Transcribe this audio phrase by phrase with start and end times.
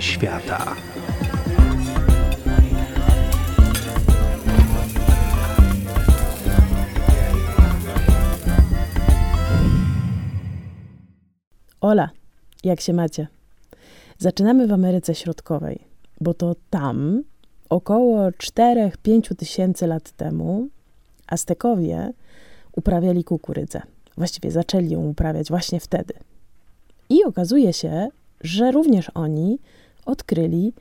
[0.00, 0.76] Świata.
[11.80, 12.10] Ola,
[12.64, 13.26] jak się macie?
[14.18, 15.78] Zaczynamy w Ameryce Środkowej,
[16.20, 17.22] bo to tam
[17.68, 20.68] około 4-5 tysięcy lat temu
[21.26, 22.12] Aztekowie
[22.72, 23.82] uprawiali kukurydzę.
[24.16, 26.14] Właściwie zaczęli ją uprawiać właśnie wtedy.
[27.08, 28.08] I okazuje się,
[28.42, 29.58] że również oni
[30.06, 30.72] odkryli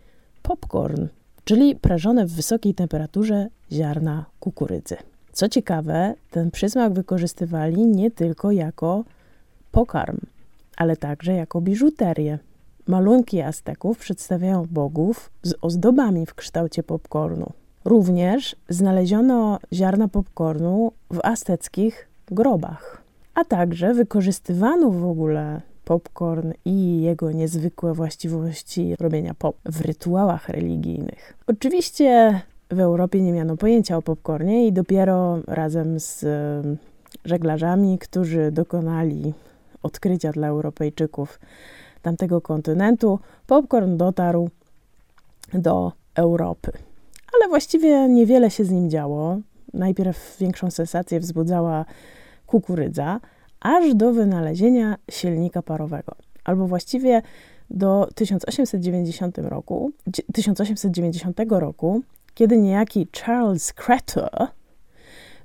[0.43, 1.07] popcorn,
[1.43, 4.97] czyli prażone w wysokiej temperaturze ziarna kukurydzy.
[5.31, 9.03] Co ciekawe, ten przysmak wykorzystywali nie tylko jako
[9.71, 10.17] pokarm,
[10.77, 12.39] ale także jako biżuterię.
[12.87, 17.51] Malunki Azteków przedstawiają bogów z ozdobami w kształcie popcornu.
[17.85, 23.03] Również znaleziono ziarna popcornu w azteckich grobach,
[23.33, 31.37] a także wykorzystywano w ogóle popcorn i jego niezwykłe właściwości robienia pop w rytuałach religijnych.
[31.47, 36.25] Oczywiście w Europie nie miano pojęcia o popcornie i dopiero razem z
[37.25, 39.33] żeglarzami, którzy dokonali
[39.83, 41.39] odkrycia dla Europejczyków
[42.01, 44.49] tamtego kontynentu, popcorn dotarł
[45.53, 46.71] do Europy.
[47.35, 49.37] Ale właściwie niewiele się z nim działo.
[49.73, 51.85] Najpierw większą sensację wzbudzała
[52.47, 53.19] kukurydza,
[53.61, 56.15] aż do wynalezienia silnika parowego.
[56.43, 57.21] Albo właściwie
[57.69, 59.91] do 1890 roku,
[60.33, 62.01] 1890 roku,
[62.33, 64.47] kiedy niejaki Charles Crater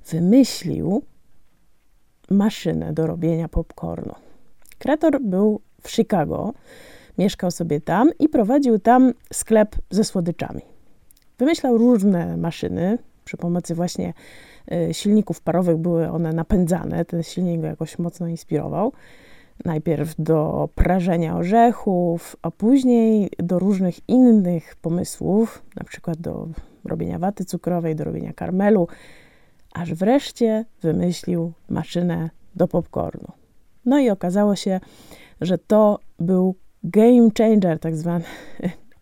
[0.09, 1.01] wymyślił
[2.29, 4.15] maszynę do robienia popcornu.
[4.79, 6.53] Kreator był w Chicago,
[7.17, 10.61] mieszkał sobie tam i prowadził tam sklep ze słodyczami.
[11.37, 14.13] Wymyślał różne maszyny, przy pomocy właśnie
[14.91, 17.05] silników parowych były one napędzane.
[17.05, 18.93] Ten silnik go jakoś mocno inspirował.
[19.65, 26.47] Najpierw do prażenia orzechów, a później do różnych innych pomysłów, na przykład do
[26.85, 28.87] robienia waty cukrowej, do robienia karmelu,
[29.73, 33.27] aż wreszcie wymyślił maszynę do popcornu.
[33.85, 34.79] No i okazało się,
[35.41, 38.25] że to był game changer, tak zwany.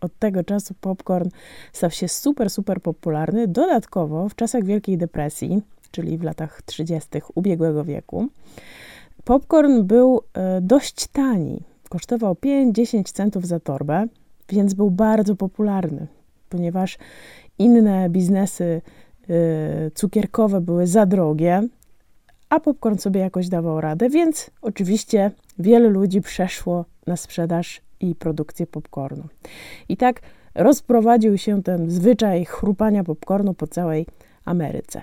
[0.00, 1.28] Od tego czasu popcorn
[1.72, 3.48] stał się super, super popularny.
[3.48, 7.08] Dodatkowo w czasach Wielkiej Depresji, czyli w latach 30.
[7.34, 8.28] ubiegłego wieku,
[9.24, 11.60] popcorn był e, dość tani.
[11.88, 14.06] Kosztował 5-10 centów za torbę,
[14.48, 16.06] więc był bardzo popularny,
[16.48, 16.98] ponieważ
[17.58, 18.82] inne biznesy
[19.30, 21.62] e, cukierkowe były za drogie,
[22.48, 28.66] a popcorn sobie jakoś dawał radę, więc oczywiście wiele ludzi przeszło na sprzedaż i produkcję
[28.66, 29.24] popcornu.
[29.88, 30.20] I tak
[30.54, 34.06] rozprowadził się ten zwyczaj chrupania popcornu po całej
[34.44, 35.02] Ameryce.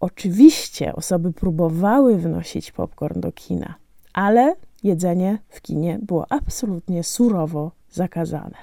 [0.00, 3.74] Oczywiście osoby próbowały wnosić popcorn do kina,
[4.12, 8.56] ale jedzenie w kinie było absolutnie surowo zakazane.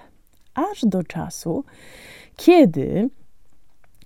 [0.53, 1.63] Aż do czasu,
[2.35, 3.09] kiedy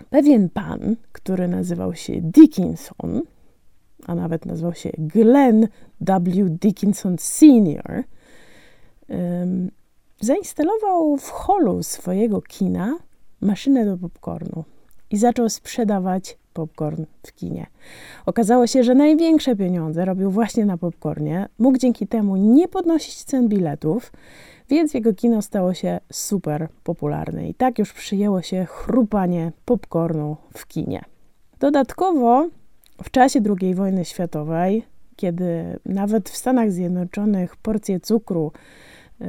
[0.09, 3.21] pewien pan, który nazywał się Dickinson,
[4.07, 5.67] a nawet nazywał się Glenn
[6.01, 6.49] W.
[6.49, 8.03] Dickinson Sr.,
[10.19, 12.97] zainstalował w holu swojego kina
[13.41, 14.63] maszynę do popcornu
[15.09, 17.67] i zaczął sprzedawać popcorn w kinie.
[18.25, 21.47] Okazało się, że największe pieniądze robił właśnie na popcornie.
[21.59, 24.11] Mógł dzięki temu nie podnosić cen biletów,
[24.69, 30.67] więc jego kino stało się super popularne i tak już przyjęło się chrupanie popcornu w
[30.67, 31.01] kinie.
[31.59, 32.47] Dodatkowo
[33.03, 34.83] w czasie II wojny światowej,
[35.15, 38.51] kiedy nawet w Stanach Zjednoczonych porcje cukru,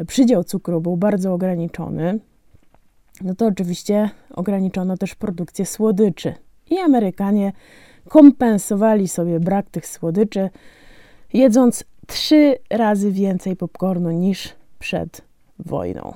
[0.06, 2.18] przydział cukru był bardzo ograniczony,
[3.20, 6.34] no to oczywiście ograniczono też produkcję słodyczy.
[6.70, 7.52] I Amerykanie
[8.08, 10.50] kompensowali sobie brak tych słodyczy,
[11.32, 15.22] jedząc trzy razy więcej popcornu niż przed
[15.58, 16.14] wojną.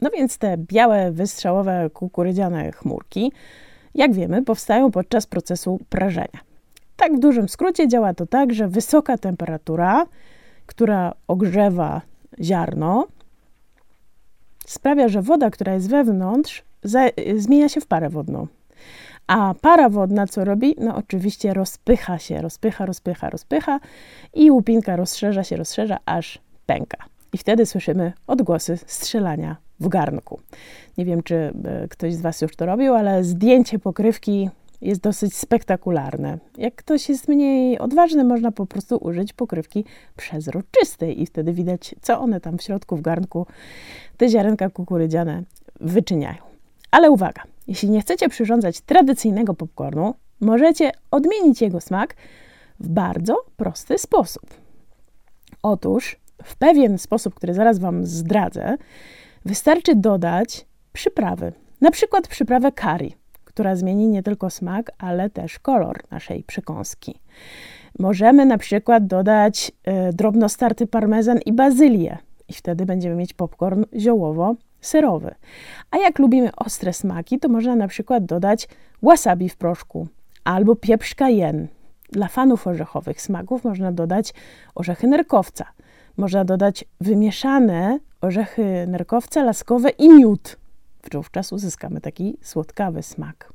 [0.00, 3.32] No więc te białe, wystrzałowe, kukurydziane chmurki,
[3.94, 6.40] jak wiemy, powstają podczas procesu prażenia.
[6.96, 10.06] Tak w dużym skrócie działa to tak, że wysoka temperatura,
[10.66, 12.02] która ogrzewa
[12.42, 13.06] ziarno,
[14.66, 16.64] sprawia, że woda, która jest wewnątrz,
[17.36, 18.46] zmienia się w parę wodną.
[19.26, 20.74] A para wodna co robi?
[20.78, 23.80] No oczywiście rozpycha się, rozpycha, rozpycha, rozpycha
[24.34, 26.98] i łupinka rozszerza się, rozszerza, aż pęka.
[27.32, 30.40] I wtedy słyszymy odgłosy strzelania w garnku.
[30.98, 31.52] Nie wiem, czy e,
[31.88, 36.38] ktoś z Was już to robił, ale zdjęcie pokrywki jest dosyć spektakularne.
[36.58, 39.84] Jak ktoś jest mniej odważny, można po prostu użyć pokrywki
[40.16, 43.46] przezroczystej i wtedy widać, co one tam w środku w garnku,
[44.16, 45.42] te ziarenka kukurydziane
[45.80, 46.42] wyczyniają.
[46.90, 52.14] Ale uwaga, jeśli nie chcecie przyrządzać tradycyjnego popcornu, możecie odmienić jego smak
[52.80, 54.46] w bardzo prosty sposób.
[55.62, 58.76] Otóż, w pewien sposób, który zaraz Wam zdradzę,
[59.44, 63.10] Wystarczy dodać przyprawy, na przykład przyprawę curry,
[63.58, 67.20] która zmieni nie tylko smak, ale też kolor naszej przekąski.
[67.98, 69.72] Możemy na przykład dodać
[70.10, 72.18] y, drobno starty parmezan i bazylię
[72.48, 75.34] i wtedy będziemy mieć popcorn ziołowo-serowy.
[75.90, 78.68] A jak lubimy ostre smaki, to można na przykład dodać
[79.02, 80.06] wasabi w proszku
[80.44, 81.66] albo pieprz cayenne.
[82.12, 84.34] Dla fanów orzechowych smaków można dodać
[84.74, 85.64] orzechy nerkowca.
[86.16, 90.56] Można dodać wymieszane orzechy nerkowca, laskowe i miód.
[91.14, 93.52] Wówczas uzyskamy taki słodkawy smak.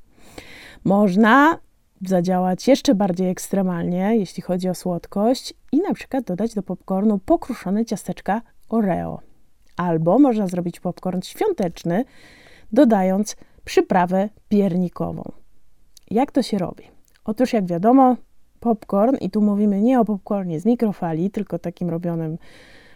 [0.84, 1.60] Można
[2.08, 7.86] zadziałać jeszcze bardziej ekstremalnie, jeśli chodzi o słodkość, i na przykład dodać do popcornu pokruszone
[7.86, 9.20] ciasteczka Oreo.
[9.78, 12.06] Albo można zrobić popcorn świąteczny,
[12.72, 13.36] dodając
[13.66, 15.32] przyprawę piernikową.
[16.12, 16.84] Jak to się robi?
[17.26, 18.16] Otóż, jak wiadomo,
[18.60, 22.38] popcorn, i tu mówimy nie o popcornie z mikrofali, tylko takim robionym,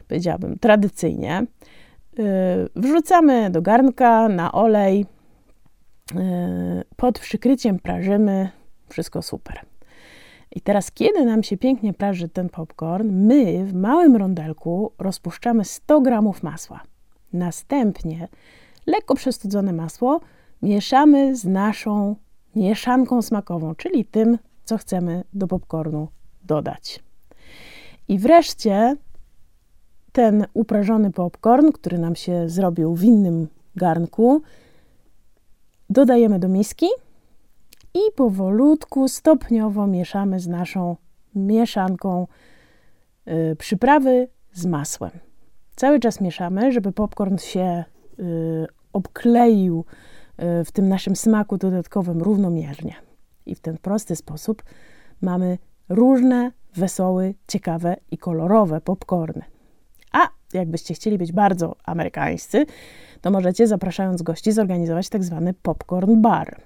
[0.07, 1.45] powiedziałabym, tradycyjnie,
[2.75, 5.05] wrzucamy do garnka na olej,
[6.13, 6.19] yy,
[6.95, 8.49] pod przykryciem prażymy,
[8.89, 9.65] wszystko super.
[10.51, 16.01] I teraz, kiedy nam się pięknie praży ten popcorn, my w małym rondelku rozpuszczamy 100
[16.01, 16.81] gramów masła.
[17.33, 18.27] Następnie
[18.85, 20.19] lekko przestudzone masło
[20.61, 22.15] mieszamy z naszą
[22.55, 26.07] mieszanką smakową, czyli tym, co chcemy do popcornu
[26.43, 27.03] dodać.
[28.07, 28.95] I wreszcie
[30.17, 34.41] ten uprażony popcorn, który nam się zrobił w innym garnku,
[35.89, 36.85] dodajemy do miski
[37.93, 40.95] i powolutku, stopniowo mieszamy z naszą
[41.35, 42.27] mieszanką
[43.27, 45.11] y, przyprawy z masłem.
[45.75, 47.83] Cały czas mieszamy, żeby popcorn się
[48.19, 49.85] y, obkleił
[50.61, 52.95] y, w tym naszym smaku dodatkowym równomiernie.
[53.45, 54.63] I w ten prosty sposób
[55.21, 55.57] mamy
[55.89, 59.56] różne, wesołe, ciekawe i kolorowe popcorny.
[60.53, 62.65] Jakbyście chcieli być bardzo amerykańscy,
[63.21, 66.61] to możecie, zapraszając gości, zorganizować tak zwany popcorn bar.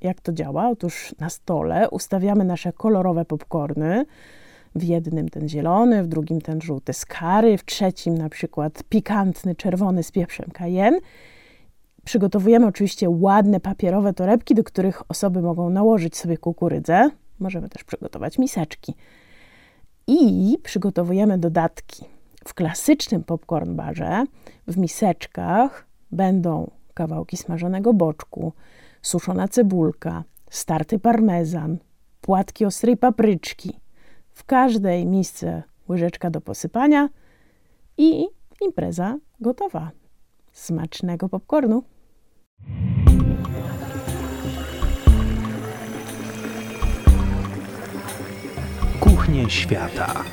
[0.00, 0.68] Jak to działa?
[0.68, 4.06] Otóż na stole ustawiamy nasze kolorowe popcorny.
[4.74, 9.54] W jednym ten zielony, w drugim ten żółty z kary, w trzecim na przykład pikantny
[9.54, 11.00] czerwony z pieprzem cayenne.
[12.04, 17.10] Przygotowujemy oczywiście ładne papierowe torebki, do których osoby mogą nałożyć sobie kukurydzę.
[17.38, 18.94] Możemy też przygotować miseczki.
[20.06, 22.17] I przygotowujemy dodatki.
[22.44, 24.24] W klasycznym popcorn barze
[24.66, 28.52] w miseczkach będą kawałki smażonego boczku,
[29.02, 31.78] suszona cebulka, starty parmezan,
[32.20, 33.80] płatki ostrej papryczki.
[34.30, 37.08] W każdej misce łyżeczka do posypania
[37.96, 38.26] i
[38.60, 39.90] impreza gotowa.
[40.52, 41.82] Smacznego popcornu!
[49.00, 50.24] Kuchnie świata.